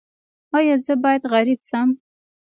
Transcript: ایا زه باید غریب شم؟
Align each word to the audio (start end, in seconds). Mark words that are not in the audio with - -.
ایا 0.57 0.75
زه 0.85 0.93
باید 1.03 1.23
غریب 1.33 1.59
شم؟ 1.69 1.89